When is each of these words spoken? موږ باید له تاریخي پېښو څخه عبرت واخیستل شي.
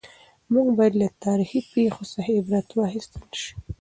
موږ 0.53 0.67
باید 0.77 0.93
له 1.01 1.07
تاریخي 1.25 1.59
پېښو 1.73 2.03
څخه 2.13 2.29
عبرت 2.39 2.67
واخیستل 2.73 3.23
شي. 3.41 3.51